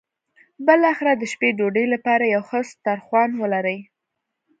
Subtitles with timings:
[0.65, 3.77] بالاخره د شپې ډوډۍ لپاره یو ښه سترخوان ولري.